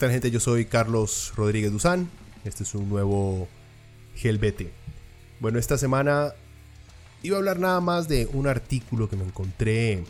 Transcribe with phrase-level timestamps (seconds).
[0.00, 0.30] Tal gente?
[0.30, 2.08] Yo soy Carlos Rodríguez Duzán.
[2.44, 3.48] Este es un nuevo
[4.14, 4.72] Gelbete.
[5.40, 6.32] Bueno, esta semana
[7.22, 10.02] iba a hablar nada más de un artículo que me encontré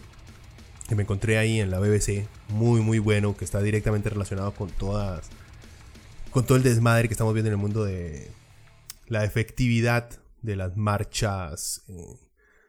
[0.88, 4.70] que me encontré ahí en la BBC, muy muy bueno, que está directamente relacionado con
[4.70, 5.28] todas
[6.30, 8.30] con todo el desmadre que estamos viendo en el mundo de
[9.08, 10.08] la efectividad
[10.40, 12.16] de las marchas eh,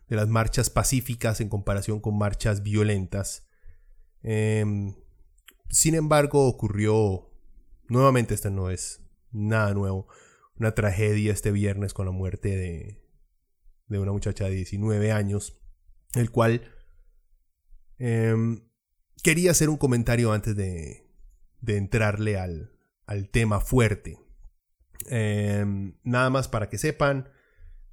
[0.10, 3.46] de las marchas pacíficas en comparación con marchas violentas.
[4.24, 4.96] Em,
[5.72, 7.30] sin embargo, ocurrió
[7.88, 10.08] nuevamente, este no es nada nuevo,
[10.58, 13.02] una tragedia este viernes con la muerte de,
[13.88, 15.60] de una muchacha de 19 años,
[16.14, 16.62] el cual
[17.98, 18.64] em,
[19.24, 21.10] quería hacer un comentario antes de,
[21.62, 22.74] de entrarle al,
[23.06, 24.20] al, tema fuerte.
[25.10, 27.30] Em, nada más para que sepan,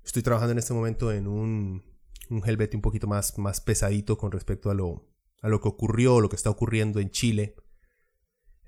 [0.05, 1.85] estoy trabajando en este momento en un,
[2.31, 5.09] un Helvete un poquito más, más pesadito con respecto a lo,
[5.43, 7.57] a lo que ocurrió, lo que está ocurriendo en Chile.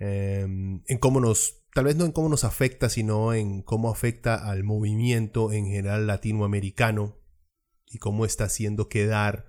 [0.01, 4.51] Em, en cómo nos, tal vez no en cómo nos afecta, sino en cómo afecta
[4.51, 7.19] al movimiento en general latinoamericano
[7.87, 9.47] y cómo está haciendo quedar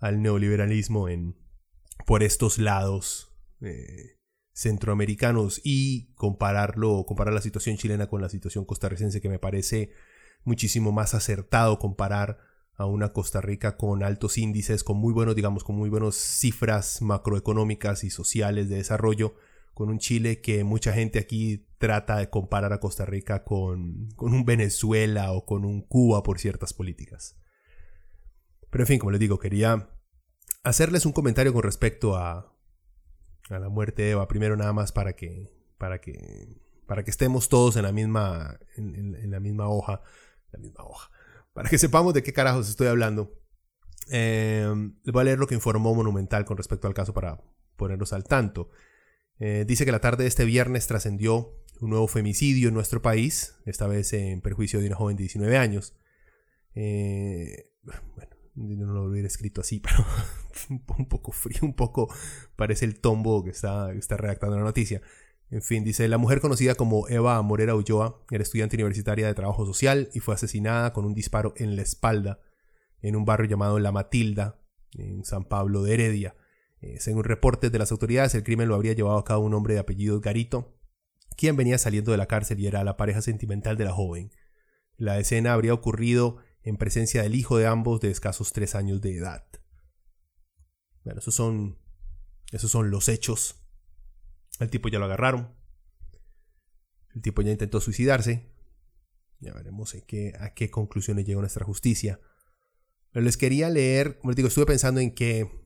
[0.00, 1.38] al neoliberalismo en,
[2.06, 4.18] por estos lados eh,
[4.52, 9.92] centroamericanos y compararlo, comparar la situación chilena con la situación costarricense que me parece
[10.42, 12.40] muchísimo más acertado comparar
[12.76, 17.00] a una Costa Rica con altos índices, con muy buenos, digamos, con muy buenas cifras
[17.00, 19.36] macroeconómicas y sociales de desarrollo,
[19.74, 24.32] con un Chile que mucha gente aquí trata de comparar a Costa Rica con, con
[24.32, 27.36] un Venezuela o con un Cuba por ciertas políticas.
[28.70, 29.90] Pero en fin, como les digo, quería
[30.62, 32.56] hacerles un comentario con respecto a,
[33.50, 34.28] a la muerte de Eva.
[34.28, 39.30] Primero nada más para que, para que, para que estemos todos en la misma, en,
[39.30, 40.02] la misma hoja,
[40.52, 41.10] la misma hoja,
[41.52, 43.40] para que sepamos de qué carajos estoy hablando.
[44.10, 47.42] Eh, les voy a leer lo que informó Monumental con respecto al caso para
[47.76, 48.70] ponernos al tanto.
[49.40, 53.56] Eh, dice que la tarde de este viernes trascendió un nuevo femicidio en nuestro país,
[53.66, 55.96] esta vez en perjuicio de una joven de 19 años.
[56.74, 57.70] Eh,
[58.16, 60.04] bueno, no lo hubiera escrito así, pero
[60.98, 62.12] un poco frío, un poco
[62.56, 65.02] parece el tombo que está, que está redactando la noticia.
[65.50, 69.66] En fin, dice, la mujer conocida como Eva Morera Ulloa era estudiante universitaria de trabajo
[69.66, 72.40] social y fue asesinada con un disparo en la espalda
[73.02, 74.58] en un barrio llamado La Matilda,
[74.92, 76.34] en San Pablo de Heredia.
[76.84, 79.72] Eh, según reportes de las autoridades, el crimen lo habría llevado a cabo un hombre
[79.72, 80.78] de apellido Garito,
[81.34, 84.30] quien venía saliendo de la cárcel y era la pareja sentimental de la joven.
[84.98, 89.16] La escena habría ocurrido en presencia del hijo de ambos de escasos tres años de
[89.16, 89.46] edad.
[91.04, 91.78] Bueno, esos son,
[92.52, 93.64] esos son los hechos.
[94.60, 95.54] El tipo ya lo agarraron.
[97.14, 98.52] El tipo ya intentó suicidarse.
[99.40, 102.20] Ya veremos qué, a qué conclusiones llega nuestra justicia.
[103.10, 105.63] Pero les quería leer, como les digo, estuve pensando en que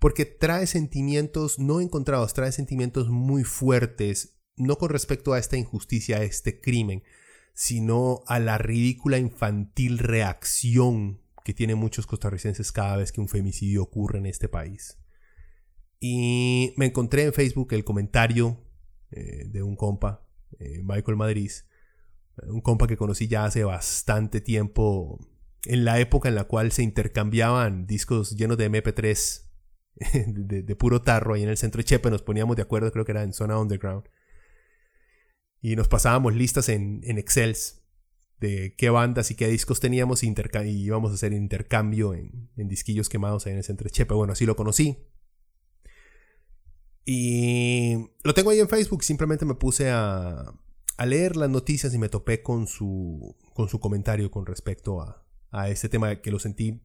[0.00, 6.16] porque trae sentimientos no encontrados, trae sentimientos muy fuertes, no con respecto a esta injusticia,
[6.16, 7.04] a este crimen,
[7.54, 13.82] sino a la ridícula infantil reacción que tienen muchos costarricenses cada vez que un femicidio
[13.82, 14.98] ocurre en este país.
[16.00, 18.58] Y me encontré en Facebook el comentario
[19.10, 20.26] eh, de un compa,
[20.58, 21.50] eh, Michael Madrid,
[22.44, 25.18] un compa que conocí ya hace bastante tiempo,
[25.66, 29.49] en la época en la cual se intercambiaban discos llenos de MP3
[30.26, 33.12] de, puro tarro ahí en el centro de Chepe, nos poníamos de acuerdo, creo que
[33.12, 34.04] era en zona underground.
[35.60, 37.54] Y nos pasábamos listas en, en Excel
[38.38, 40.32] de qué bandas y qué discos teníamos y
[40.66, 44.14] íbamos a hacer intercambio en, en, disquillos quemados ahí en el centro de Chepe.
[44.14, 45.06] Bueno, así lo conocí.
[47.04, 50.54] Y lo tengo ahí en Facebook, simplemente me puse a,
[50.96, 55.26] a leer las noticias y me topé con su, con su comentario con respecto a,
[55.50, 56.80] a este tema que lo sentí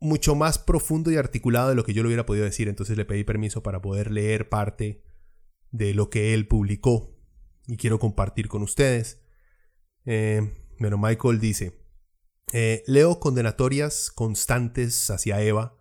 [0.00, 2.68] mucho más profundo y articulado de lo que yo le hubiera podido decir.
[2.68, 5.02] Entonces le pedí permiso para poder leer parte
[5.70, 7.16] de lo que él publicó
[7.66, 9.22] y quiero compartir con ustedes.
[10.04, 11.80] Eh, bueno, Michael dice,
[12.52, 15.76] eh, leo condenatorias constantes hacia Eva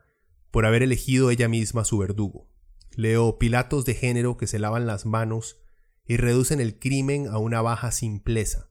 [0.49, 2.49] por haber elegido ella misma su verdugo.
[2.95, 5.59] Leo Pilatos de género que se lavan las manos
[6.05, 8.69] y reducen el crimen a una baja simpleza.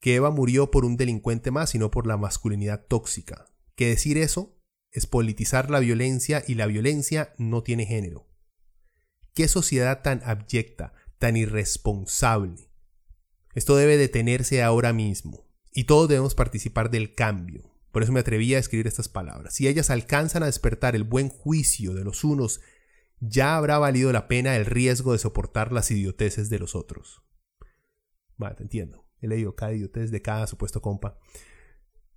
[0.00, 3.46] Que Eva murió por un delincuente más y no por la masculinidad tóxica.
[3.74, 4.55] Que decir eso
[4.96, 8.26] es politizar la violencia y la violencia no tiene género.
[9.34, 12.70] Qué sociedad tan abyecta, tan irresponsable.
[13.52, 17.74] Esto debe detenerse ahora mismo y todos debemos participar del cambio.
[17.92, 19.54] Por eso me atreví a escribir estas palabras.
[19.54, 22.62] Si ellas alcanzan a despertar el buen juicio de los unos
[23.20, 27.22] ya habrá valido la pena el riesgo de soportar las idioteces de los otros.
[28.38, 29.06] Vale, te entiendo.
[29.20, 31.18] He leído cada idiotez de cada supuesto compa.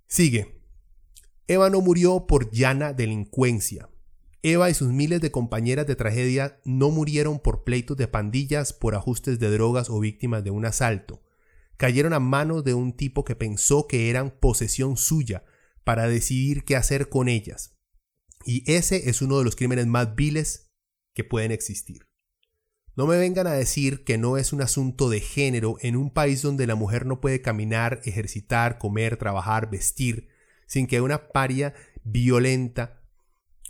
[0.06, 0.59] Sigue.
[1.50, 3.88] Eva no murió por llana delincuencia.
[4.40, 8.94] Eva y sus miles de compañeras de tragedia no murieron por pleitos de pandillas, por
[8.94, 11.24] ajustes de drogas o víctimas de un asalto.
[11.76, 15.42] Cayeron a manos de un tipo que pensó que eran posesión suya
[15.82, 17.76] para decidir qué hacer con ellas.
[18.44, 20.70] Y ese es uno de los crímenes más viles
[21.16, 22.06] que pueden existir.
[22.94, 26.42] No me vengan a decir que no es un asunto de género en un país
[26.42, 30.28] donde la mujer no puede caminar, ejercitar, comer, trabajar, vestir,
[30.70, 31.74] sin que una paria
[32.04, 33.02] violenta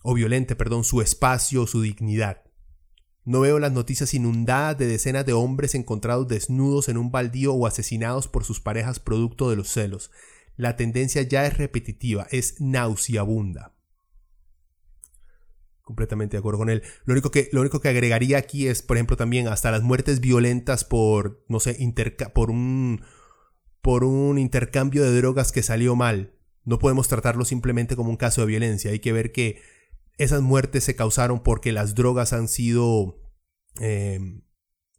[0.02, 2.43] o violente, perdón, su espacio o su dignidad.
[3.25, 7.67] No veo las noticias inundadas de decenas de hombres encontrados desnudos en un baldío o
[7.67, 10.11] asesinados por sus parejas producto de los celos.
[10.56, 13.75] La tendencia ya es repetitiva, es nauseabunda
[15.82, 16.85] completamente de acuerdo con él.
[17.05, 20.20] Lo único que, lo único que agregaría aquí es, por ejemplo, también hasta las muertes
[20.20, 21.76] violentas por, no sé,
[22.32, 23.03] por un,
[23.82, 26.39] por un intercambio de drogas que salió mal.
[26.64, 28.90] No podemos tratarlo simplemente como un caso de violencia.
[28.90, 29.60] Hay que ver que
[30.18, 33.20] esas muertes se causaron porque las drogas han sido...
[33.80, 34.42] Em,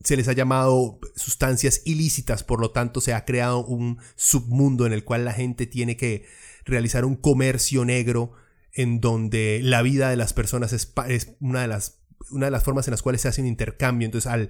[0.03, 4.93] se les ha llamado sustancias ilícitas, por lo tanto se ha creado un submundo en
[4.93, 6.25] el cual la gente tiene que
[6.65, 8.33] realizar un comercio negro
[8.73, 10.93] en donde la vida de las personas es,
[11.39, 14.05] una, de las, una de las formas en las cuales se hace un intercambio.
[14.05, 14.49] Entonces, al,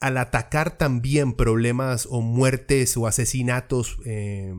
[0.00, 4.52] al atacar también problemas o muertes o asesinatos eh,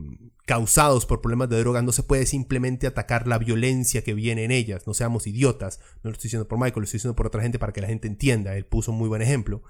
[0.44, 4.50] causados por problemas de drogas, no se puede simplemente atacar la violencia que viene en
[4.50, 4.86] ellas.
[4.86, 5.80] No seamos idiotas.
[6.02, 7.88] No lo estoy diciendo por Michael, lo estoy diciendo por otra gente para que la
[7.88, 8.56] gente entienda.
[8.56, 9.62] Él puso un muy buen ejemplo.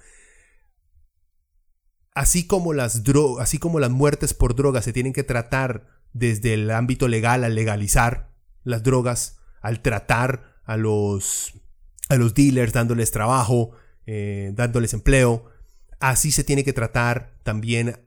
[2.15, 3.03] Así como las,
[3.41, 7.55] así como las muertes por drogas se tienen que tratar desde el ámbito legal al
[7.55, 8.33] legalizar,
[8.65, 11.53] las drogas, al tratar a los,
[12.09, 13.73] a los dealers, dándoles trabajo,
[14.07, 15.51] eh, dándoles empleo.
[15.99, 18.07] Así se tiene que tratar también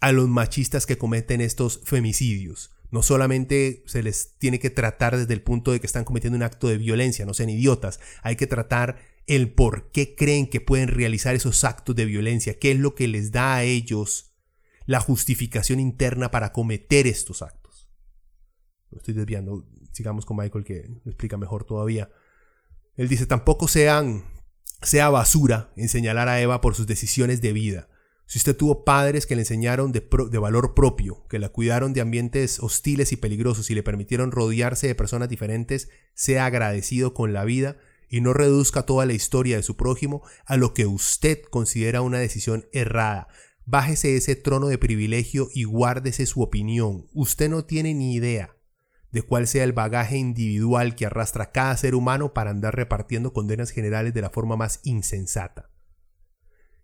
[0.00, 2.70] a los machistas que cometen estos femicidios.
[2.90, 6.42] No solamente se les tiene que tratar desde el punto de que están cometiendo un
[6.42, 10.88] acto de violencia, no sean idiotas, hay que tratar el por qué creen que pueden
[10.88, 14.34] realizar esos actos de violencia, qué es lo que les da a ellos
[14.86, 17.88] la justificación interna para cometer estos actos.
[18.90, 22.10] Lo estoy desviando, sigamos con Michael que explica mejor todavía.
[22.96, 24.24] Él dice, tampoco sean,
[24.82, 27.88] sea basura en señalar a Eva por sus decisiones de vida.
[28.26, 32.00] Si usted tuvo padres que le enseñaron de, de, valor propio, que la cuidaron de
[32.00, 37.44] ambientes hostiles y peligrosos y le permitieron rodearse de personas diferentes, sea agradecido con la
[37.44, 37.76] vida
[38.08, 42.18] y no reduzca toda la historia de su prójimo a lo que usted considera una
[42.18, 43.26] decisión errada.
[43.66, 47.08] Bájese ese trono de privilegio y guárdese su opinión.
[47.12, 48.59] Usted no tiene ni idea
[49.12, 53.70] de cuál sea el bagaje individual que arrastra cada ser humano para andar repartiendo condenas
[53.70, 55.70] generales de la forma más insensata.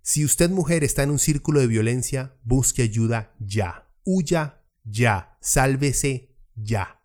[0.02, 3.90] Si usted mujer está en un círculo de violencia, busque ayuda ya.
[4.04, 5.37] Huya ya.
[5.40, 7.02] Sálvese ya.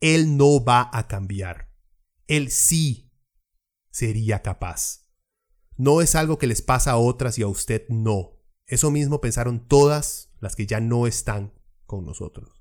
[0.00, 1.70] Él no va a cambiar.
[2.26, 3.10] Él sí
[3.90, 5.06] sería capaz.
[5.78, 8.38] No es algo que les pasa a otras y a usted no.
[8.66, 11.54] Eso mismo pensaron todas las que ya no están
[11.86, 12.55] con nosotros.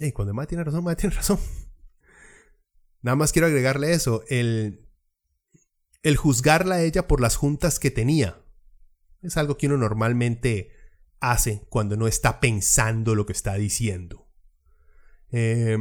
[0.00, 1.38] Y cuando Mae tiene razón, Mae tiene razón.
[3.02, 4.88] Nada más quiero agregarle eso, el,
[6.02, 8.42] el juzgarla a ella por las juntas que tenía.
[9.22, 10.70] Es algo que uno normalmente
[11.20, 14.26] hace cuando no está pensando lo que está diciendo.
[15.32, 15.78] Eh,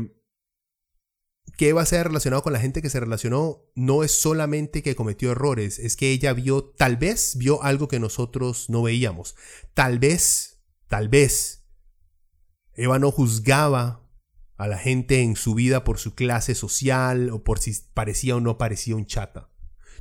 [1.58, 3.62] ¿Qué va a ser relacionado con la gente que se relacionó?
[3.76, 8.00] No es solamente que cometió errores, es que ella vio, tal vez vio algo que
[8.00, 9.36] nosotros no veíamos.
[9.74, 11.66] Tal vez, tal vez,
[12.74, 14.03] Eva no juzgaba
[14.58, 18.40] a la gente en su vida por su clase social o por si parecía o
[18.40, 19.50] no parecía un chata.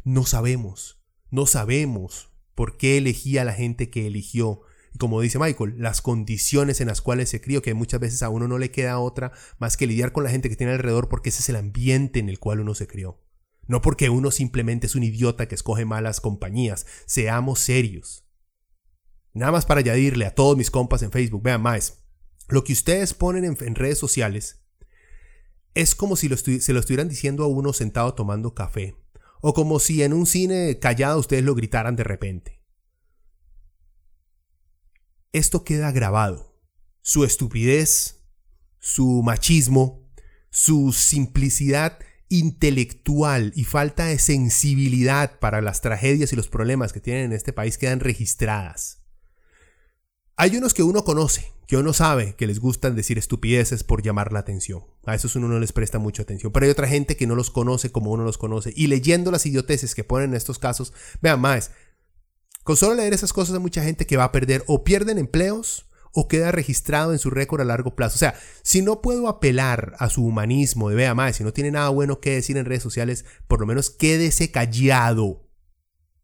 [0.04, 4.62] No sabemos, no sabemos por qué elegía a la gente que eligió.
[4.94, 8.28] Y como dice Michael, las condiciones en las cuales se crió, que muchas veces a
[8.28, 11.30] uno no le queda otra más que lidiar con la gente que tiene alrededor porque
[11.30, 13.20] ese es el ambiente en el cual uno se crió.
[13.66, 16.86] No porque uno simplemente es un idiota que escoge malas compañías.
[17.06, 18.26] Seamos serios.
[19.32, 22.01] Nada más para añadirle a todos mis compas en Facebook, vean más,
[22.48, 24.60] lo que ustedes ponen en, redes sociales
[25.74, 28.96] es como si se lo estuvieran diciendo a uno sentado tomando café.
[29.40, 32.62] O como si en un cine callado ustedes lo gritaran de repente.
[35.32, 36.60] Esto queda grabado.
[37.00, 38.22] Su estupidez,
[38.78, 40.08] su machismo,
[40.50, 47.26] su simplicidad intelectual y falta de sensibilidad para las tragedias y los problemas que tienen
[47.26, 49.02] en este país quedan registradas.
[50.36, 54.30] Hay unos que uno conoce, que uno sabe que les gustan decir estupideces por llamar
[54.30, 54.84] la atención.
[55.06, 56.52] A esos uno no les presta mucha atención.
[56.52, 58.74] Pero hay otra gente que no los conoce como uno los conoce.
[58.76, 61.70] Y leyendo las idioteces que ponen en estos casos, vean más,
[62.62, 65.86] con solo leer esas cosas hay mucha gente que va a perder o pierden empleos
[66.12, 68.16] o queda registrado en su récord a largo plazo.
[68.16, 71.70] O sea, si no puedo apelar a su humanismo de vea más, si no tiene
[71.70, 75.48] nada bueno que decir en redes sociales, por lo menos quédese callado.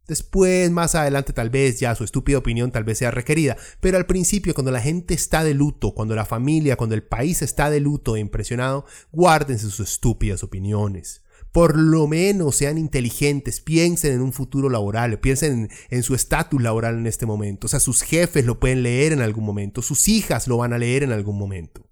[0.09, 3.59] Después, más adelante, tal vez ya su estúpida opinión tal vez sea requerida.
[3.81, 7.43] Pero al principio, cuando la gente está de luto, cuando la familia, cuando el país
[7.43, 11.23] está de luto e impresionado, guárdense sus estúpidas opiniones.
[11.53, 16.97] Por lo menos sean inteligentes, piensen en un futuro laboral, piensen en, su estatus laboral
[16.97, 17.67] en este momento.
[17.67, 20.79] O sea, sus jefes lo pueden leer en algún momento, sus hijas lo van a
[20.79, 21.87] leer en algún momento.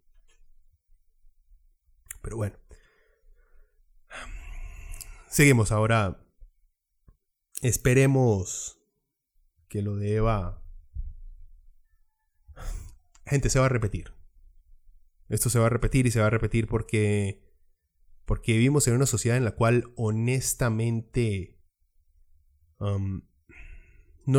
[2.22, 2.56] Pero bueno.
[5.28, 6.25] Seguimos ahora
[7.62, 8.80] Esperemos
[9.68, 10.62] que lo de Eva...
[13.26, 14.14] Gente, se va a repetir.
[15.28, 17.44] Esto se va a repetir y se va a repetir porque...
[18.24, 21.58] Porque vivimos en una sociedad en la cual honestamente...
[22.78, 23.22] No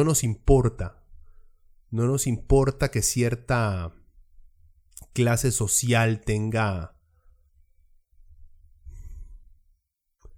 [0.04, 1.04] nos importa.
[1.90, 3.94] No nos importa que cierta
[5.14, 6.98] clase social tenga...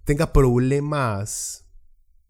[0.04, 1.69] tenga problemas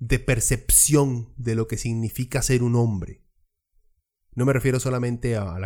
[0.01, 3.23] de percepción de lo que significa ser un hombre.
[4.35, 5.59] No me refiero solamente a,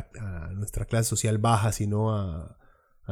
[0.52, 2.58] nuestra clase social baja, sino a,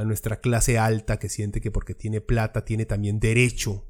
[0.04, 3.88] nuestra clase alta que siente que porque tiene plata tiene también derecho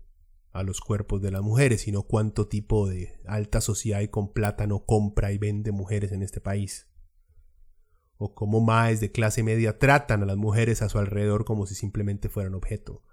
[0.50, 4.66] a los cuerpos de las mujeres, sino cuánto tipo de alta sociedad y con plata
[4.66, 6.88] no compra y vende mujeres en este país.
[8.18, 11.74] O cómo maes de clase media tratan a las mujeres a su alrededor como si
[11.74, 13.04] simplemente fueran objeto.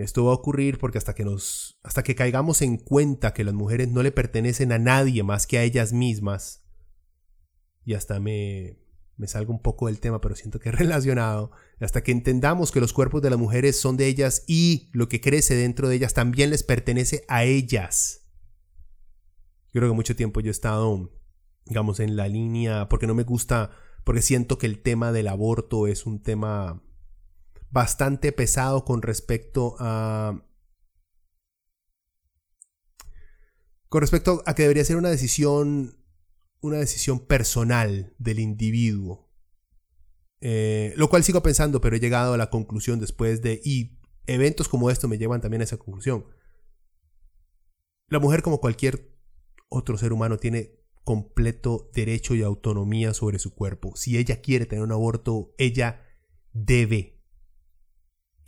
[0.00, 3.54] Esto va a ocurrir porque hasta que nos hasta que caigamos en cuenta que las
[3.54, 6.64] mujeres no le pertenecen a nadie más que a ellas mismas
[7.84, 8.78] y hasta me
[9.18, 11.50] me salgo un poco del tema, pero siento que es relacionado,
[11.80, 15.20] hasta que entendamos que los cuerpos de las mujeres son de ellas y lo que
[15.20, 18.26] crece dentro de ellas también les pertenece a ellas.
[19.74, 21.12] Yo creo que mucho tiempo yo he estado,
[21.66, 23.70] digamos, en la línea, porque no me gusta,
[24.04, 26.82] porque siento que el tema del aborto es un tema
[27.70, 30.44] bastante pesado con respecto a...
[33.88, 36.04] Con respecto a que debería ser una decisión,
[36.60, 39.30] una decisión personal del individuo.
[40.40, 43.60] Eh, lo cual sigo pensando, pero he llegado a la conclusión después de...
[43.64, 46.26] Y eventos como esto me llevan también a esa conclusión.
[48.08, 49.14] La mujer, como cualquier
[49.68, 53.96] otro ser humano, tiene completo derecho y autonomía sobre su cuerpo.
[53.96, 56.02] Si ella quiere tener un aborto, ella
[56.52, 57.17] debe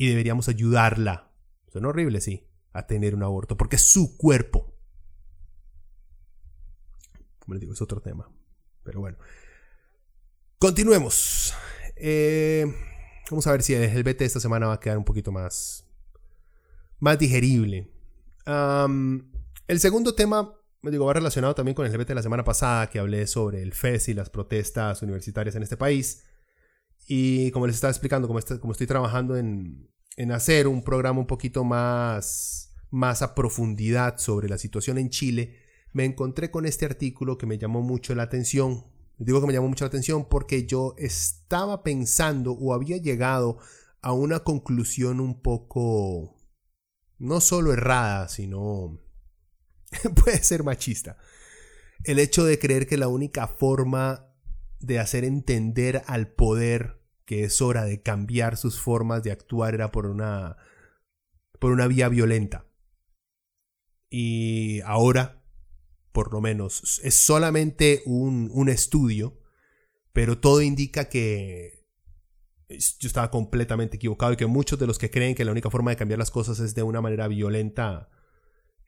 [0.00, 1.30] y deberíamos ayudarla.
[1.68, 4.74] Suena horrible, sí, a tener un aborto, porque es su cuerpo.
[7.38, 8.26] Como les digo, es otro tema.
[8.82, 9.18] Pero bueno.
[10.58, 11.52] Continuemos.
[11.96, 12.64] Eh,
[13.30, 15.84] vamos a ver si el BT esta semana va a quedar un poquito más,
[16.98, 17.92] más digerible.
[18.46, 22.88] el segundo tema, me digo, va relacionado también con el BT de la semana pasada,
[22.88, 26.24] que hablé sobre el FES y las protestas universitarias en este país.
[27.06, 31.64] Y como les estaba explicando, como, estoy trabajando en, en, hacer un programa un poquito
[31.64, 35.56] más, más a profundidad sobre la situación en Chile,
[35.92, 38.84] me encontré con este artículo que me llamó mucho la atención.
[39.18, 43.58] Digo que me llamó mucho la atención porque yo estaba pensando o había llegado
[44.02, 46.38] a una conclusión un poco,
[47.18, 49.00] no solo errada, sino
[50.24, 51.18] puede ser machista.
[52.04, 54.29] El hecho de creer que la única forma
[54.80, 59.92] de hacer entender al poder que es hora de cambiar sus formas de actuar era
[59.92, 60.56] por una,
[61.60, 62.66] por una vía violenta.
[64.08, 65.44] Y ahora,
[66.10, 69.38] por lo menos, es solamente un, un estudio,
[70.12, 71.86] pero todo indica que
[72.68, 75.90] yo estaba completamente equivocado y que muchos de los que creen que la única forma
[75.90, 78.08] de cambiar las cosas es de una manera violenta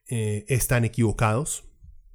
[0.09, 1.65] eh, están equivocados.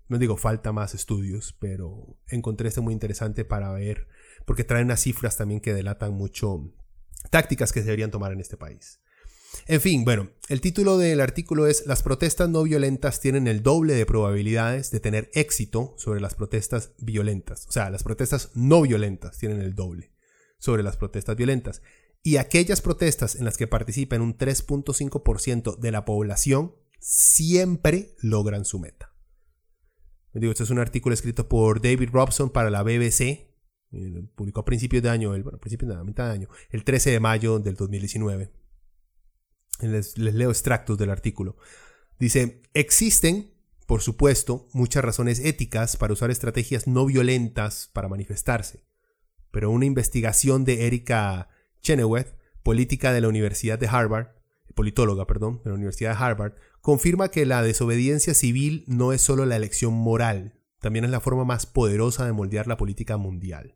[0.10, 4.08] No digo falta más estudios, pero encontré este muy interesante para ver
[4.46, 6.74] porque traen unas cifras también que delatan mucho
[7.30, 9.02] tácticas que se deberían tomar en este país.
[9.66, 13.94] En fin, bueno, el título del artículo es Las protestas no violentas tienen el doble
[13.94, 17.66] de probabilidades de tener éxito sobre las protestas violentas.
[17.68, 20.14] O sea, las protestas no violentas tienen el doble
[20.60, 21.82] sobre las protestas violentas.
[22.24, 28.80] y aquellas protestas en las que participa un 3.5% de la población siempre logran su
[28.80, 29.17] meta.
[30.40, 33.48] Este es un artículo escrito por David Robson para la BBC,
[34.36, 37.10] publicó a principios de año, el, bueno, principios de la mitad de año, el 13
[37.10, 38.52] de mayo del 2019.
[39.82, 41.58] Les, les leo extractos del artículo.
[42.20, 43.52] Dice, existen,
[43.88, 48.84] por supuesto, muchas razones éticas para usar estrategias no violentas para manifestarse,
[49.50, 51.50] pero una investigación de Erika
[51.82, 54.37] Chenoweth, política de la Universidad de Harvard,
[54.78, 59.46] politóloga, perdón, de la Universidad de Harvard, confirma que la desobediencia civil no es solo
[59.46, 63.76] la elección moral, también es la forma más poderosa de moldear la política mundial.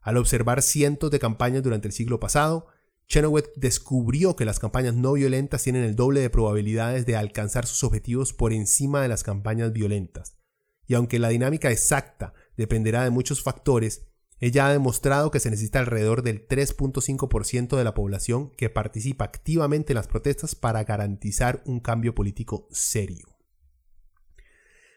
[0.00, 2.66] Al observar cientos de campañas durante el siglo pasado,
[3.06, 7.84] Chenoweth descubrió que las campañas no violentas tienen el doble de probabilidades de alcanzar sus
[7.84, 10.38] objetivos por encima de las campañas violentas.
[10.86, 14.09] Y aunque la dinámica exacta dependerá de muchos factores,
[14.40, 19.92] ella ha demostrado que se necesita alrededor del 3.5% de la población que participa activamente
[19.92, 23.36] en las protestas para garantizar un cambio político serio.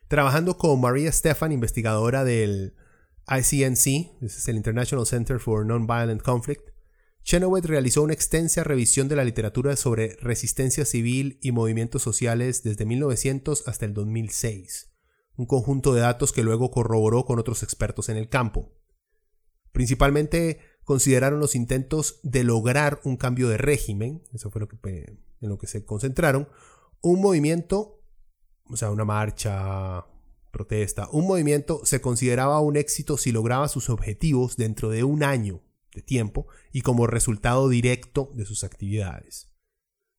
[0.07, 2.75] Trabajando con Maria Stefan, investigadora del
[3.27, 6.69] ICNC, es el International Center for Nonviolent Conflict,
[7.23, 12.85] Chenoweth realizó una extensa revisión de la literatura sobre resistencia civil y movimientos sociales desde
[12.85, 14.91] 1900 hasta el 2006,
[15.37, 18.73] un conjunto de datos que luego corroboró con otros expertos en el campo.
[19.73, 24.77] Principalmente consideraron los intentos de lograr un cambio de régimen, eso fue lo que,
[25.41, 26.47] en lo que se concentraron,
[27.01, 28.01] un movimiento,
[28.69, 30.05] o sea, una marcha,
[30.51, 35.61] protesta, un movimiento se consideraba un éxito si lograba sus objetivos dentro de un año
[35.93, 39.49] de tiempo y como resultado directo de sus actividades.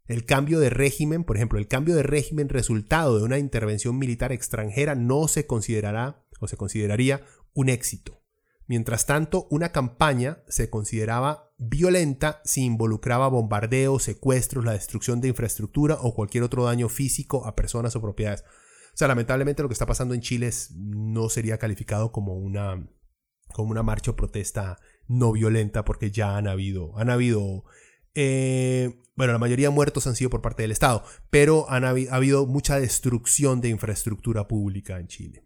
[0.06, 4.32] El cambio de régimen, por ejemplo, el cambio de régimen resultado de una intervención militar
[4.32, 8.23] extranjera no se considerará o se consideraría un éxito.
[8.66, 15.99] Mientras tanto, una campaña se consideraba violenta si involucraba bombardeos, secuestros, la destrucción de infraestructura
[16.00, 18.42] o cualquier otro daño físico a personas o propiedades.
[18.42, 22.88] O sea, lamentablemente lo que está pasando en Chile no sería calificado como una,
[23.53, 27.64] como una marcha o protesta no violenta porque ya han habido, han habido,
[28.14, 31.90] eh, bueno, la mayoría de muertos han sido por parte del Estado, pero han ha
[31.90, 35.43] habido mucha destrucción de infraestructura pública en Chile.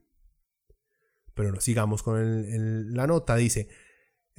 [1.39, 3.69] Pero sigamos con la nota, dice...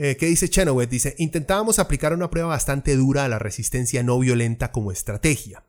[0.01, 0.89] Eh, ¿Qué dice Chenoweth?
[0.89, 5.65] Dice, intentábamos aplicar una prueba bastante dura a la resistencia no violenta como estrategia.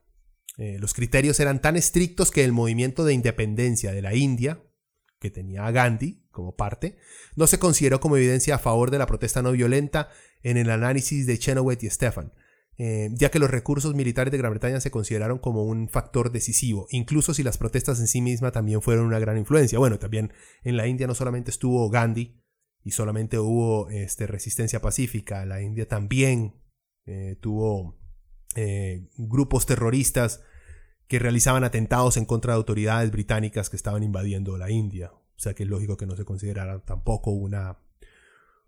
[0.56, 4.62] Eh, los criterios eran tan estrictos que el movimiento de independencia de la India,
[5.18, 6.96] que tenía a Gandhi como parte,
[7.34, 10.10] no se consideró como evidencia a favor de la protesta no violenta
[10.44, 12.32] en el análisis de Chenoweth y Stefan,
[12.82, 16.86] eh, ya que los recursos militares de Gran Bretaña se consideraron como un factor decisivo,
[16.88, 19.78] incluso si las protestas en sí mismas también fueron una gran influencia.
[19.78, 20.32] Bueno, también
[20.64, 22.40] en la India no solamente estuvo Gandhi
[22.82, 26.54] y solamente hubo este, resistencia pacífica, la India también
[27.04, 28.00] eh, tuvo
[28.56, 30.42] eh, grupos terroristas
[31.06, 35.12] que realizaban atentados en contra de autoridades británicas que estaban invadiendo la India.
[35.12, 37.76] O sea que es lógico que no se considerara tampoco una,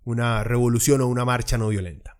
[0.05, 2.18] una revolución o una marcha no violenta.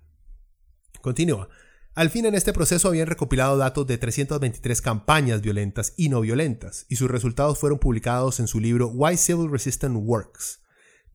[1.03, 1.51] Continúa.
[1.95, 6.87] Al fin en este proceso habían recopilado datos de 323 campañas violentas y no violentas,
[6.89, 10.63] y sus resultados fueron publicados en su libro Why Civil Resistance Works,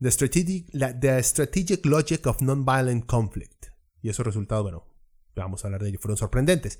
[0.00, 3.66] The Strategic, Logic of Nonviolent Conflict.
[4.02, 4.86] Y esos resultados, bueno,
[5.34, 6.78] vamos a hablar de ellos, fueron sorprendentes.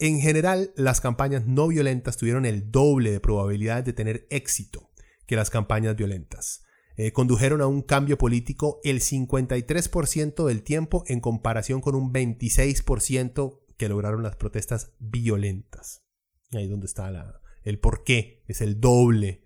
[0.00, 4.90] En general, las campañas no violentas tuvieron el doble de probabilidades de tener éxito
[5.24, 6.65] que las campañas violentas.
[6.96, 13.60] Eh, condujeron a un cambio político el 53% del tiempo en comparación con un 26%
[13.76, 16.04] que lograron las protestas violentas.
[16.52, 19.42] Ahí donde está la, el por qué, es el doble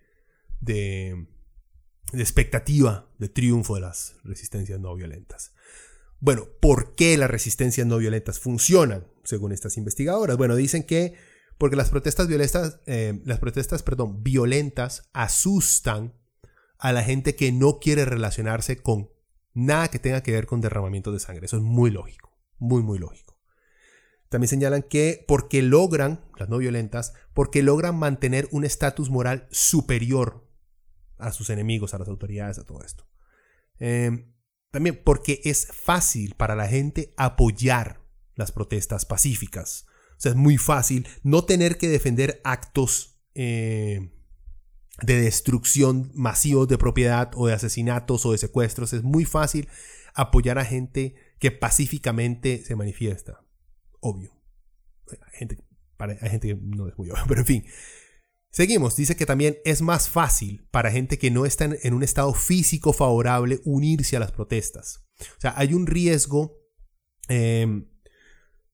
[0.61, 1.27] de,
[2.13, 5.53] de expectativa de triunfo de las resistencias no violentas.
[6.21, 10.37] Bueno, ¿por qué las resistencias no violentas funcionan, según estas investigadoras?
[10.37, 11.15] Bueno, dicen que
[11.59, 16.15] porque las protestas violentas, eh, las protestas, perdón, violentas asustan
[16.81, 19.11] a la gente que no quiere relacionarse con
[19.53, 21.47] nada que tenga que ver con derramamiento de sangre.
[21.47, 23.39] Eso es muy lógico, muy, muy lógico.
[24.29, 30.49] También señalan que porque logran, las no violentas, porque logran mantener un estatus moral superior
[31.19, 33.07] a sus enemigos, a las autoridades, a todo esto.
[33.79, 34.33] Eh,
[34.71, 38.01] también porque es fácil para la gente apoyar
[38.37, 39.87] las protestas pacíficas.
[40.13, 44.13] O sea, es muy fácil no tener que defender actos eh,
[45.03, 48.93] de destrucción masivos de propiedad o de asesinatos o de secuestros.
[48.93, 49.69] Es muy fácil
[50.15, 53.45] apoyar a gente que pacíficamente se manifiesta.
[54.01, 54.33] Obvio.
[55.11, 55.59] Hay gente,
[55.99, 57.65] hay gente que no es muy obvio, pero en fin.
[58.53, 62.35] Seguimos, dice que también es más fácil para gente que no está en un estado
[62.35, 65.05] físico favorable unirse a las protestas.
[65.21, 66.61] O sea, hay un riesgo
[67.31, 67.87] Em,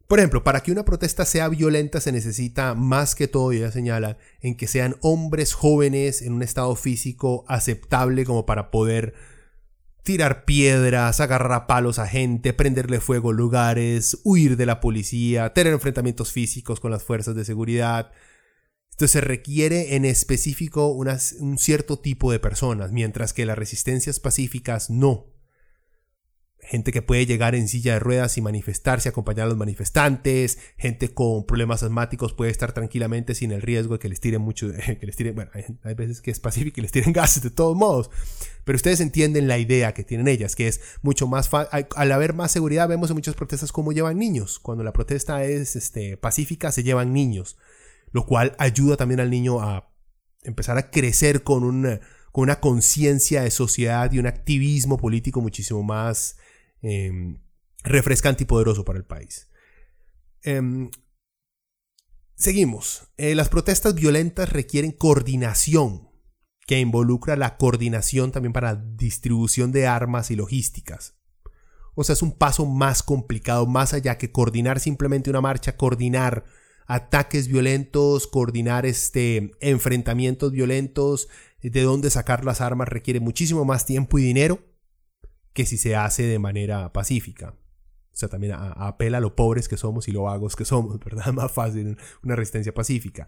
[0.08, 3.72] por ejemplo, para que una protesta sea violenta se necesita más que todo, y ella
[3.72, 9.14] señala, en que sean hombres jóvenes en un estado físico aceptable como para poder
[10.04, 15.72] tirar piedras, agarrar palos a gente, prenderle fuego a lugares, huir de la policía, tener
[15.72, 18.12] enfrentamientos físicos con las fuerzas de seguridad.
[18.92, 24.88] Entonces se requiere en específico un cierto tipo de personas, mientras que las resistencias pacíficas
[24.88, 25.35] no
[26.66, 31.14] gente que puede llegar en silla de ruedas y manifestarse, acompañar a los manifestantes, gente
[31.14, 35.06] con problemas asmáticos puede estar tranquilamente sin el riesgo de que les tiren mucho, que
[35.06, 38.10] les tiren, bueno, hay, veces que es pacífico y les tiren gases de todos modos,
[38.64, 42.34] pero ustedes entienden la idea que tienen ellas, que es mucho más fácil, al haber
[42.34, 46.72] más seguridad vemos en muchas protestas cómo llevan niños, cuando la protesta es este, pacífica
[46.72, 47.56] se llevan niños,
[48.10, 49.92] lo cual ayuda también al niño a
[50.42, 52.00] empezar a crecer con una,
[52.32, 56.38] con una conciencia de sociedad y un activismo político muchísimo más
[56.82, 57.40] Em,
[57.82, 59.48] refrescante y poderoso para el país.
[60.42, 60.90] Em,
[62.34, 63.08] seguimos.
[63.16, 66.10] Eh, las protestas violentas requieren coordinación,
[66.66, 71.16] que involucra la coordinación también para distribución de armas y logísticas.
[71.94, 76.44] O sea, es un paso más complicado, más allá que coordinar simplemente una marcha, coordinar
[76.86, 81.28] ataques violentos, coordinar este, enfrentamientos violentos,
[81.62, 84.60] de dónde sacar las armas requiere muchísimo más tiempo y dinero
[85.56, 87.56] que si se hace de manera pacífica.
[88.12, 91.32] O sea, también apela a lo pobres que somos y lo vagos que somos, ¿verdad?
[91.32, 93.26] Más fácil una resistencia pacífica.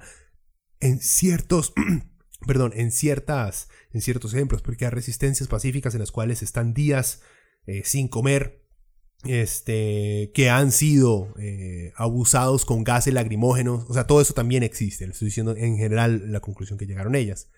[0.78, 1.72] En ciertos,
[2.46, 7.22] perdón, en ciertas, en ciertos ejemplos, porque hay resistencias pacíficas en las cuales están días
[7.66, 8.62] eh, sin comer,
[9.24, 15.06] este, que han sido eh, abusados con gases lacrimógenos, o sea, todo eso también existe.
[15.06, 17.50] Estoy diciendo en general la conclusión que llegaron ellas.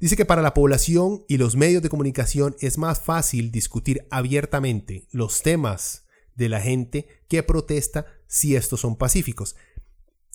[0.00, 5.06] Dice que para la población y los medios de comunicación es más fácil discutir abiertamente
[5.10, 9.56] los temas de la gente que protesta si estos son pacíficos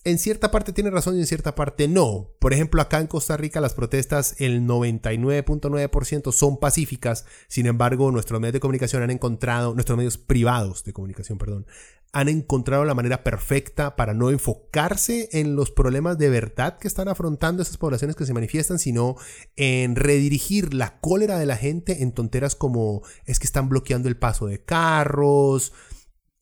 [0.07, 2.29] en cierta parte tiene razón y en cierta parte no.
[2.39, 7.25] Por ejemplo, acá en Costa Rica las protestas, el 99.9% son pacíficas.
[7.49, 11.67] Sin embargo, nuestros medios de comunicación han encontrado, nuestros medios privados de comunicación, perdón,
[12.13, 17.09] han encontrado la manera perfecta para no enfocarse en los problemas de verdad que están
[17.09, 19.15] afrontando esas poblaciones que se manifiestan, sino
[19.55, 24.17] en redirigir la cólera de la gente en tonteras como es que están bloqueando el
[24.17, 25.73] paso de carros,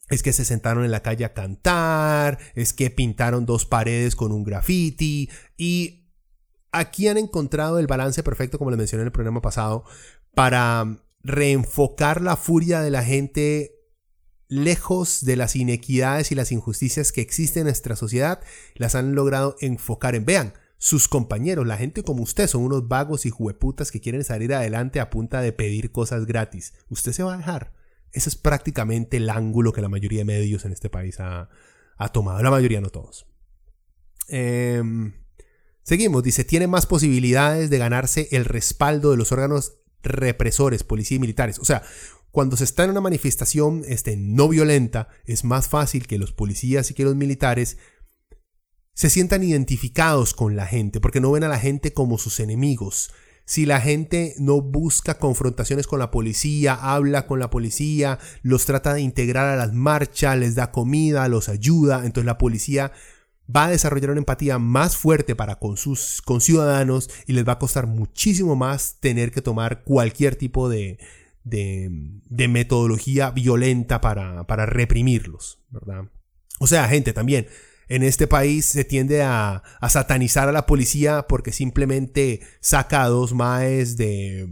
[0.09, 4.31] es que se sentaron en la calle a cantar, es que pintaron dos paredes con
[4.31, 6.05] un graffiti y
[6.71, 9.83] aquí han encontrado el balance perfecto, como les mencioné en el programa pasado,
[10.35, 13.74] para reenfocar la furia de la gente
[14.63, 18.41] lejos de las inequidades y las injusticias que existen en nuestra sociedad,
[18.75, 23.25] las han logrado enfocar en, vean, sus compañeros, la gente como usted, son unos vagos
[23.25, 26.73] y jueputas que quieren salir adelante a punta de pedir cosas gratis.
[26.89, 27.73] Usted se va a dejar.
[28.11, 31.49] Ese es prácticamente el ángulo que la mayoría de medios en este país ha,
[32.13, 32.41] tomado.
[32.43, 33.25] La mayoría, no todos.
[34.27, 35.13] Em,
[35.83, 41.19] seguimos, dice, tiene más posibilidades de ganarse el respaldo de los órganos represores, policía y
[41.19, 41.57] militares.
[41.59, 41.83] O sea,
[42.35, 46.91] cuando se está en una manifestación este, no violenta, es más fácil que los policías
[46.91, 47.77] y que los militares
[48.93, 53.13] se sientan identificados con la gente, porque no ven a la gente como sus enemigos,
[53.45, 58.93] si la gente no busca confrontaciones con la policía, habla con la policía, los trata
[58.93, 62.91] de integrar a las marchas, les da comida, los ayuda, entonces la policía
[63.47, 67.59] va a desarrollar una empatía más fuerte para con sus ciudadanos y les va a
[67.59, 70.97] costar muchísimo más tener que tomar cualquier tipo de,
[71.45, 76.09] de, metodología violenta para, para reprimirlos, ¿verdad?
[76.59, 77.47] O sea, gente, también
[77.87, 83.33] en este país se tiende a, satanizar a la policía porque simplemente saca a dos
[83.33, 84.49] maes de,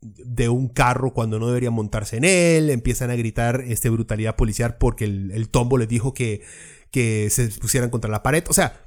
[0.00, 4.76] de un carro cuando no deberían montarse en él, empiezan a gritar este, brutalidad policial
[4.78, 6.42] porque el, tombo les dijo que,
[6.90, 8.44] que se pusieran contra la pared.
[8.48, 8.80] O sea,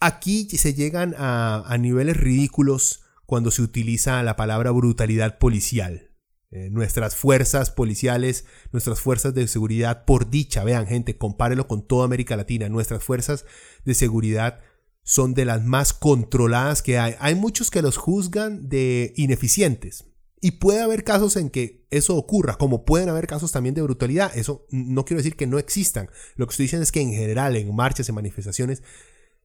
[0.00, 6.09] aquí se llegan a, a niveles ridículos cuando se utiliza la palabra brutalidad policial.
[6.52, 12.04] Eh, nuestras fuerzas policiales, nuestras fuerzas de seguridad, por dicha, vean gente, compárelo con toda
[12.04, 13.44] América Latina, nuestras fuerzas
[13.84, 14.60] de seguridad
[15.04, 17.14] son de las más controladas que hay.
[17.20, 20.06] Hay muchos que los juzgan de ineficientes.
[20.40, 24.36] Y puede haber casos en que eso ocurra, como pueden haber casos también de brutalidad.
[24.36, 26.10] Eso no quiero decir que no existan.
[26.36, 28.82] Lo que estoy diciendo es que en general, en marchas, en manifestaciones,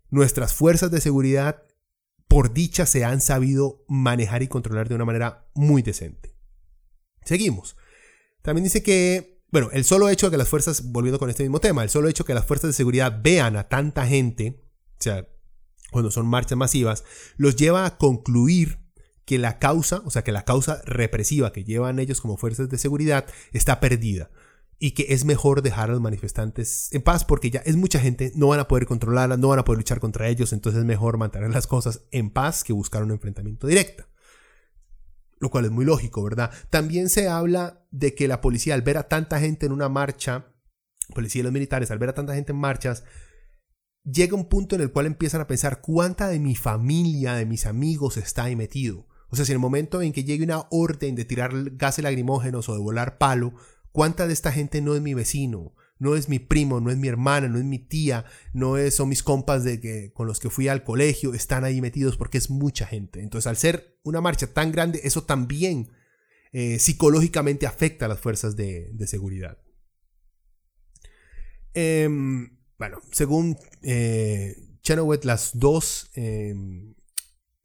[0.10, 1.64] nuestras fuerzas de seguridad,
[2.28, 6.35] por dicha, se han sabido manejar y controlar de una manera muy decente.
[7.26, 7.76] Seguimos.
[8.42, 11.60] También dice que, bueno, el solo hecho de que las fuerzas, volviendo con este mismo
[11.60, 14.64] tema, el solo hecho de que las fuerzas de seguridad vean a tanta gente,
[15.00, 15.28] o sea,
[15.92, 17.04] cuando son marchas masivas,
[17.38, 18.80] los lleva a concluir
[19.26, 22.78] que la causa, o sea, que la causa represiva que llevan ellos como fuerzas de
[22.78, 24.30] seguridad está perdida.
[24.78, 28.34] y que es mejor dejar a los manifestantes en paz porque ya es mucha gente,
[28.36, 31.18] no van a poder controlarla, no van a poder luchar contra ellos, entonces es mejor
[31.18, 34.06] mantener las cosas en paz que buscar un enfrentamiento directo.
[35.46, 36.50] Lo cual es muy lógico, ¿verdad?
[36.72, 40.48] También se habla de que la policía al ver a tanta gente en una marcha,
[41.14, 43.04] policía y los militares al ver a tanta gente en marchas,
[44.04, 47.68] llega un punto en el cual empiezan a pensar cuánta de mi familia, de mis
[47.68, 49.06] amigos está ahí metido.
[49.30, 52.68] O sea, si en el momento en que llegue una orden de tirar gases lacrimógenos
[52.68, 53.54] o de volar palo,
[53.92, 55.76] ¿cuánta de esta gente no es mi vecino?
[55.98, 59.10] No es mi primo, no es mi hermana, no es mi tía, no es, son
[59.10, 62.50] mis compas de que, con los que fui al colegio, están ahí metidos porque es
[62.50, 63.22] mucha gente.
[63.22, 65.90] Entonces, al ser una marcha tan grande, eso también
[66.52, 69.58] eh, psicológicamente afecta a las fuerzas de, seguridad.
[71.74, 76.96] Em, bueno, según eh, Chenoweth, las dos, em,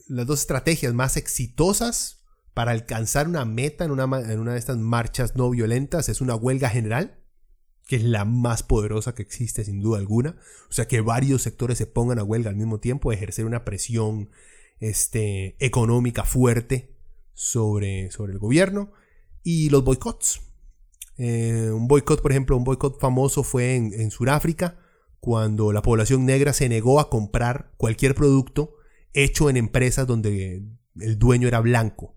[0.09, 4.77] las dos estrategias más exitosas para alcanzar una meta en una, en una de estas
[4.77, 7.20] marchas no violentas es una huelga general,
[7.91, 10.37] que es la más poderosa que existe sin duda alguna.
[10.69, 14.31] O sea, que varios sectores se pongan a huelga al mismo tiempo, ejercer una presión
[14.79, 16.95] este, económica fuerte
[17.35, 18.93] sobre, sobre el gobierno.
[19.43, 20.41] Y los boicots.
[21.19, 24.79] Eh, un boicot, por ejemplo, un boicot famoso fue en, en Sudáfrica,
[25.19, 28.77] cuando la población negra se negó a comprar cualquier producto
[29.15, 30.63] hecho en empresas donde
[30.95, 32.15] el dueño era blanco,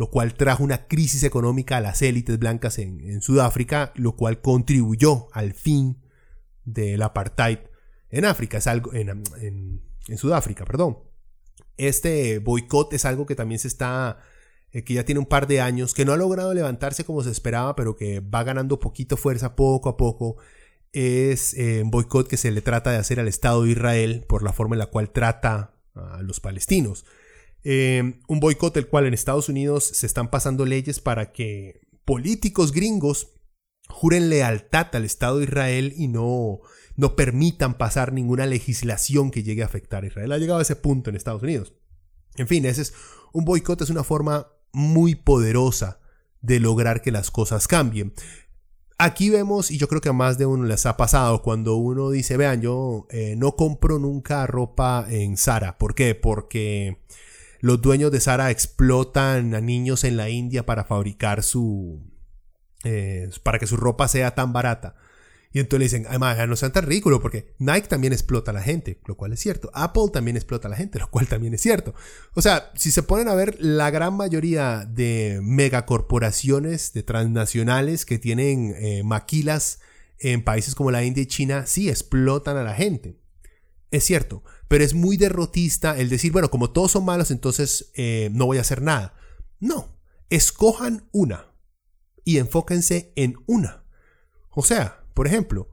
[0.00, 5.28] lo cual trajo una crisis económica a las élites blancas en, Sudáfrica, lo cual contribuyó
[5.32, 5.98] al fin
[6.64, 7.58] del apartheid
[8.08, 9.82] en África, es algo en,
[10.16, 11.00] Sudáfrica, perdón.
[11.76, 14.20] Este boicot es algo que también se está
[14.72, 17.30] eh, que ya tiene un par de años, que no ha logrado levantarse como se
[17.30, 20.38] esperaba, pero que va ganando poquito fuerza poco a poco
[20.94, 24.42] es eh, un boicot que se le trata de hacer al Estado de Israel por
[24.42, 27.04] la forma en la cual trata a los palestinos.
[27.64, 32.72] Eh, un boicot el cual en Estados Unidos se están pasando leyes para que políticos
[32.72, 33.34] gringos
[33.88, 36.60] juren lealtad al Estado de Israel y no,
[36.96, 40.32] no permitan pasar ninguna legislación que llegue a afectar a Israel.
[40.32, 41.74] Ha llegado a ese punto en Estados Unidos.
[42.36, 42.94] En fin, ese es
[43.32, 46.00] un boicot, es una forma muy poderosa
[46.40, 48.14] de lograr que las cosas cambien.
[48.98, 52.10] Aquí vemos, y yo creo que a más de uno les ha pasado, cuando uno
[52.10, 55.78] dice, vean, yo eh, no compro nunca ropa en Zara.
[55.78, 56.14] ¿Por qué?
[56.14, 57.02] Porque
[57.60, 62.02] los dueños de Zara explotan a niños en la India para fabricar su...
[62.84, 64.96] Eh, para que su ropa sea tan barata.
[65.52, 68.62] Y entonces le dicen, además, no sean tan ridículo porque Nike también explota a la
[68.62, 69.70] gente, lo cual es cierto.
[69.74, 71.94] Apple también explota a la gente, lo cual también es cierto.
[72.34, 78.18] O sea, si se ponen a ver, la gran mayoría de megacorporaciones, de transnacionales que
[78.18, 79.80] tienen eh, maquilas
[80.18, 83.16] en países como la India y China, sí explotan a la gente.
[83.90, 88.30] Es cierto, pero es muy derrotista el decir, bueno, como todos son malos, entonces eh,
[88.32, 89.14] no voy a hacer nada.
[89.58, 91.52] No, escojan una
[92.24, 93.84] y enfóquense en una.
[94.50, 95.68] O sea, por ejemplo,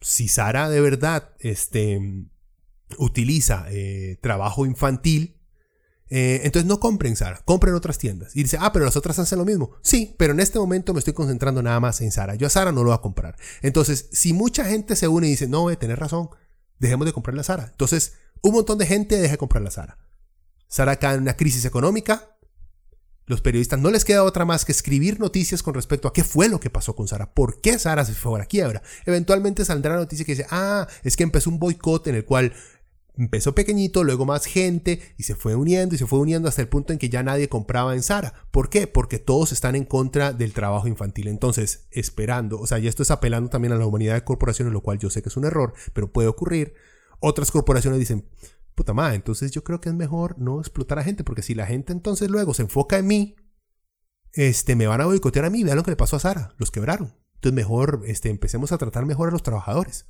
[0.00, 2.00] si Sara de verdad este,
[2.98, 5.38] utiliza eh, trabajo infantil,
[6.14, 8.36] eh, entonces no compren Sara, compren otras tiendas.
[8.36, 9.70] Y dice, ah, pero las otras hacen lo mismo.
[9.82, 12.34] Sí, pero en este momento me estoy concentrando nada más en Sara.
[12.34, 13.36] Yo a Sara no lo voy a comprar.
[13.62, 16.28] Entonces, si mucha gente se une y dice, no, a tener razón,
[16.82, 17.68] dejemos de comprar la Sara.
[17.70, 19.98] Entonces, un montón de gente deja de comprar la Sara.
[20.68, 22.32] Sara cae en una crisis económica,
[23.26, 26.48] los periodistas no les queda otra más que escribir noticias con respecto a qué fue
[26.48, 28.82] lo que pasó con Sara, por qué Sara se fue a la quiebra.
[29.06, 32.52] Eventualmente saldrá la noticia que dice, ah, es que empezó un boicot en el cual
[33.14, 36.68] empezó pequeñito, luego más gente y se fue uniendo y se fue uniendo hasta el
[36.68, 38.34] punto en que ya nadie compraba en Sara.
[38.50, 38.86] ¿Por qué?
[38.86, 41.28] Porque todos están en contra del trabajo infantil.
[41.28, 44.82] Entonces, esperando, o sea, y esto es apelando también a la humanidad de corporaciones, lo
[44.82, 46.74] cual yo sé que es un error, pero puede ocurrir.
[47.20, 48.28] Otras corporaciones dicen,
[48.74, 51.66] puta madre, entonces yo creo que es mejor no explotar a gente, porque si la
[51.66, 53.36] gente entonces luego se enfoca en mí,
[54.32, 56.70] este, me van a boicotear a mí, vean lo que le pasó a Sara, los
[56.70, 57.14] quebraron.
[57.34, 60.06] Entonces mejor, este, empecemos a tratar mejor a los trabajadores.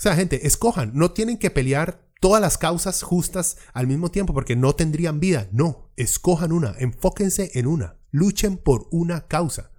[0.00, 4.32] O sea, gente, escojan, no tienen que pelear todas las causas justas al mismo tiempo
[4.32, 5.46] porque no tendrían vida.
[5.52, 9.72] No, escojan una, enfóquense en una, luchen por una causa.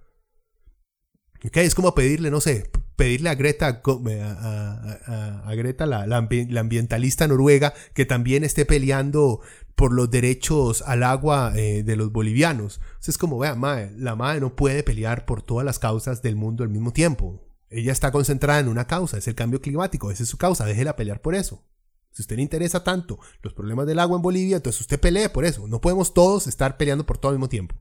[1.44, 1.56] ¿Ok?
[1.56, 7.74] Es como pedirle, no sé, pedirle a Greta, eh, a, Greta la, la, ambientalista noruega,
[7.92, 9.40] que también esté peleando
[9.74, 12.80] por los derechos al agua eh, de los bolivianos.
[13.04, 13.56] es como, vea,
[13.96, 17.51] la madre no puede pelear por todas las causas del mundo al mismo tiempo.
[17.72, 20.94] Ella está concentrada en una causa, es el cambio climático, esa es su causa, déjela
[20.94, 21.64] pelear por eso.
[22.12, 25.46] Si usted le interesa tanto los problemas del agua en Bolivia, entonces usted pelee por
[25.46, 25.66] eso.
[25.66, 27.74] No podemos todos estar peleando por todo al mismo tiempo.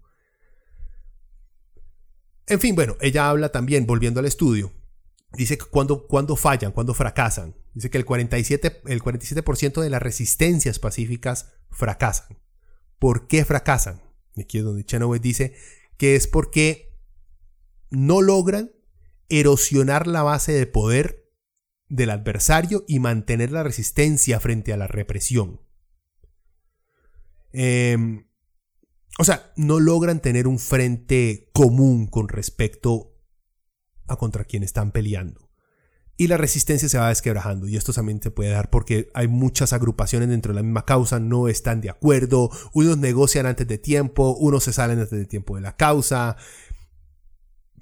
[2.48, 4.72] En fin, bueno, ella habla también, volviendo al estudio,
[5.34, 7.56] dice que cuando, cuando fallan, cuando fracasan.
[7.74, 12.38] Dice que el 47%, el 47 de las resistencias pacíficas fracasan.
[13.00, 14.02] ¿Por qué fracasan?
[14.38, 15.56] Aquí es donde Chenoweth dice
[15.98, 16.98] que es porque
[17.90, 18.72] no logran
[19.32, 21.32] erosionar la base de poder
[21.88, 25.62] del adversario y mantener la resistencia frente a la represión.
[27.54, 28.28] Em,
[29.18, 33.18] o sea, no logran tener un frente común con respecto
[34.08, 35.50] a contra quien están peleando.
[36.18, 37.68] Y la resistencia se va desquebrajando.
[37.68, 41.20] Y esto también se puede dar porque hay muchas agrupaciones dentro de la misma causa,
[41.20, 45.56] no están de acuerdo, unos negocian antes de tiempo, unos se salen antes de tiempo
[45.56, 46.38] de la causa,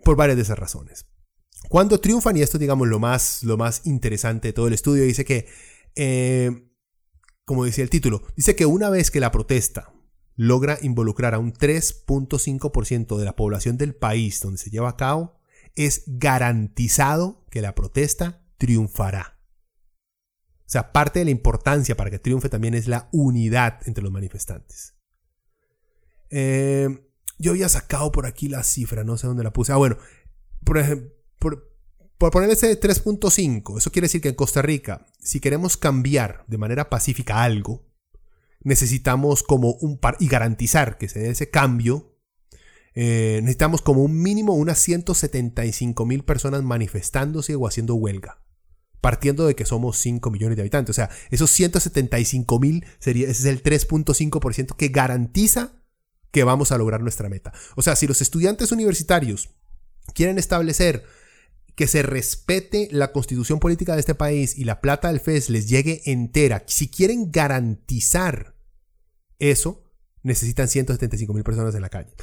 [0.03, 1.08] por varias de esas razones.
[1.67, 5.25] Cuando triunfan, y esto digamos lo más, lo más interesante de todo el estudio, dice
[5.25, 5.47] que,
[5.95, 6.71] eh,
[7.45, 9.91] como decía el título, dice que una vez que la protesta
[10.35, 15.37] logra involucrar a un 3.5% de la población del país donde se lleva a cabo,
[15.75, 19.37] es garantizado que la protesta triunfará.
[20.59, 24.13] O sea, parte de la importancia para que triunfe también es la unidad entre los
[24.13, 24.95] manifestantes.
[26.29, 26.87] Eh,
[27.37, 29.71] yo había sacado por aquí la cifra, no sé dónde la puse.
[29.71, 29.97] Ah, bueno,
[30.63, 31.69] por ejemplo, por,
[32.17, 36.89] poner ese 3.5, eso quiere decir que en Costa Rica, si queremos cambiar de manera
[36.89, 37.87] pacífica algo,
[38.61, 42.17] necesitamos como un par y garantizar que se dé ese cambio,
[42.93, 48.43] eh, necesitamos como un mínimo unas 175 mil personas manifestándose o haciendo huelga.
[48.99, 50.89] Partiendo de que somos 5 millones de habitantes.
[50.89, 55.79] O sea, esos 175 mil sería, ese es el 3.5% que garantiza
[56.31, 57.53] que vamos a lograr nuestra meta.
[57.77, 59.51] O sea, si los estudiantes universitarios
[60.13, 61.05] quieren establecer
[61.79, 65.69] que se respete la constitución política de este país y la plata del FES les
[65.69, 68.53] llegue entera, si quieren garantizar
[69.37, 69.85] eso,
[70.21, 72.13] necesitan 175 mil personas en la calle.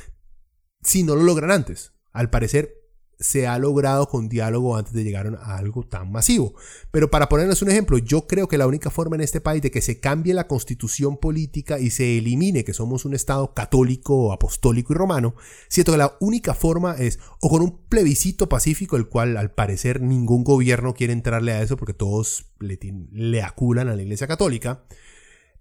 [0.82, 2.85] Si no lo logran antes, al parecer
[3.18, 6.54] se ha logrado con diálogo antes de llegar a algo tan masivo.
[6.90, 9.70] Pero para ponerles un ejemplo, yo creo que la única forma en este país de
[9.70, 14.92] que se cambie la constitución política y se elimine que somos un Estado católico, apostólico
[14.92, 15.34] y romano,
[15.68, 20.02] siento que la única forma es o con un plebiscito pacífico, el cual al parecer
[20.02, 24.84] ningún gobierno quiere entrarle a eso porque todos le, aculan a la Iglesia Católica,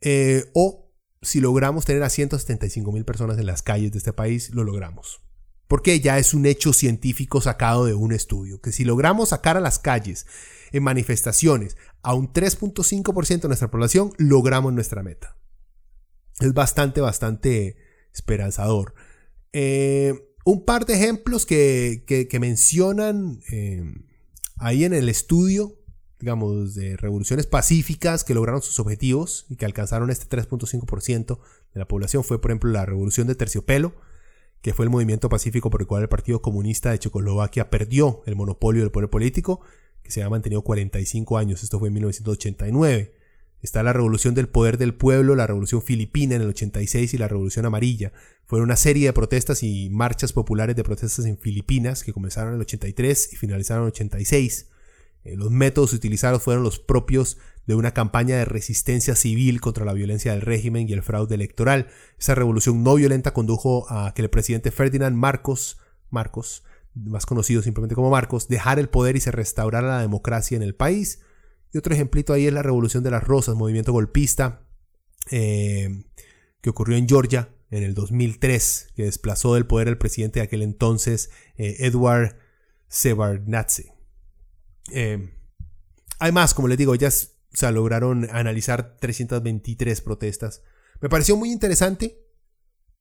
[0.02, 0.92] eh, o
[1.22, 5.25] si logramos tener a 175 mil personas en las calles de este país, lo logramos.
[5.68, 9.62] Porque ya es un hecho científico sacado de un estudio, que si logramos sacar a
[9.62, 10.28] las calles
[10.72, 15.38] en manifestaciones a un 3.5% de nuestra población, logramos nuestra meta.
[16.40, 17.78] Es bastante, bastante
[18.14, 18.94] esperanzador.
[19.54, 20.14] Eh,
[20.46, 23.84] un par de ejemplos que, mencionan eh,
[24.58, 25.80] ahí en el estudio,
[26.20, 31.40] digamos, de revoluciones pacíficas que lograron sus objetivos y que alcanzaron este 3.5%
[31.74, 33.96] de la población fue, por ejemplo, la revolución de terciopelo,
[34.66, 38.36] que fue el movimiento pacífico por el cual el Partido Comunista de Checoslovaquia perdió el
[38.36, 39.62] monopolio del poder político,
[40.02, 43.14] que se ha mantenido 45 años, esto fue en 1989.
[43.62, 47.28] Está la Revolución del Poder del Pueblo, la Revolución Filipina en el 86 y la
[47.28, 48.12] Revolución Amarilla.
[48.48, 52.56] Fueron una serie de protestas y marchas populares de protestas en Filipinas que comenzaron en
[52.56, 54.72] el 83 y finalizaron en el 86.
[55.26, 59.94] Eh, los métodos utilizados fueron los propios de una campaña de resistencia civil contra la
[59.94, 61.88] violencia del régimen y el fraude electoral.
[62.20, 65.78] Esa revolución no violenta condujo a que el presidente Ferdinand Marcos,
[66.10, 70.64] Marcos, más conocido simplemente como Marcos, dejara el poder y se restaurara la democracia en
[70.64, 71.22] el país.
[71.74, 74.62] Y otro ejemplito ahí es la Revolución de las Rosas, movimiento golpista
[75.32, 76.06] eh,
[76.62, 80.62] que ocurrió en Georgia en el 2003, que desplazó del poder al presidente de aquel
[80.62, 82.38] entonces, eh, Edward
[82.90, 83.94] Shevardnadze.
[84.92, 85.34] Eh,
[86.20, 86.96] además, como les digo,
[87.56, 90.62] ellas lograron analizar 323 protestas.
[91.02, 92.22] Me pareció muy interesante.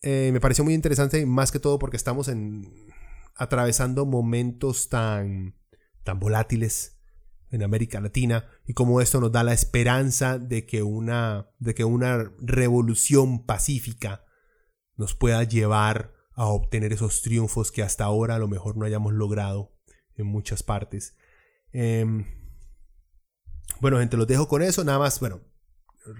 [0.02, 2.90] Eh, me pareció muy interesante más que todo porque estamos en,
[3.36, 5.54] atravesando momentos tan,
[6.02, 6.98] tan volátiles
[7.50, 11.84] en América Latina y como esto nos da la esperanza de que una, de que
[11.84, 14.24] una revolución pacífica
[14.96, 19.12] nos pueda llevar a obtener esos triunfos que hasta ahora a lo mejor no hayamos
[19.12, 19.72] logrado
[20.16, 21.16] en muchas partes.
[21.72, 22.26] Em,
[23.80, 24.84] bueno, gente, los dejo con eso.
[24.84, 25.40] Nada más, bueno,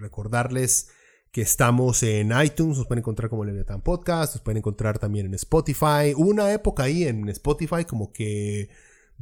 [0.01, 0.89] recordarles
[1.31, 5.35] que estamos en iTunes, nos pueden encontrar como Leviathan Podcast, nos pueden encontrar también en
[5.35, 6.15] Spotify.
[6.15, 8.71] Hubo una época ahí en Spotify como que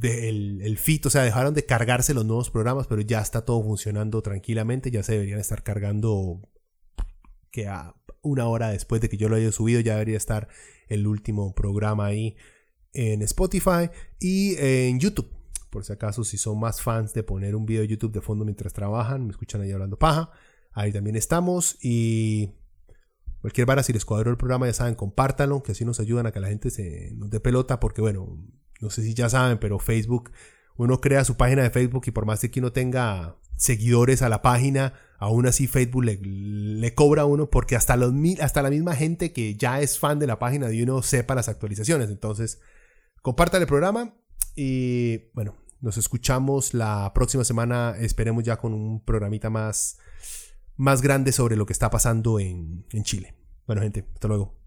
[0.01, 4.21] el, el o sea, dejaron de cargarse los nuevos programas, pero ya está todo funcionando
[4.21, 6.41] tranquilamente, ya se deberían estar cargando
[7.49, 10.47] que a una hora después de que yo lo haya subido ya debería estar
[10.87, 12.35] el último programa ahí
[12.93, 15.42] en Spotify y en YouTube
[15.73, 18.45] por si acaso, si son más fans de poner un video de YouTube de fondo
[18.45, 20.29] mientras trabajan, me escuchan ahí hablando paja.
[20.71, 21.77] Ahí también estamos.
[21.81, 22.51] Y
[23.41, 26.31] cualquier vara, si les cuadró el programa, ya saben, compártanlo, que así nos ayudan a
[26.31, 27.79] que la gente se nos dé pelota.
[27.79, 28.37] Porque, bueno,
[28.81, 30.31] no sé si ya saben, pero Facebook,
[30.77, 34.29] uno crea su página de Facebook y por más de que uno tenga seguidores a
[34.29, 38.95] la página, aún así Facebook le, cobra a uno porque hasta, los, hasta la misma
[38.95, 42.11] gente que ya es fan de la página de uno sepa las actualizaciones.
[42.11, 42.59] Entonces,
[43.23, 44.13] compartan el programa
[44.55, 47.93] y bueno, nos escuchamos la próxima semana.
[47.99, 49.97] Esperemos ya con un programita más,
[50.77, 53.35] más grande sobre lo que está pasando en, en Chile.
[53.67, 54.62] Bueno, gente, hasta luego.